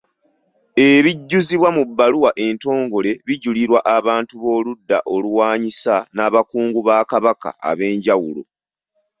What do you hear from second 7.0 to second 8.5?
Kabaka ab'enjawulo.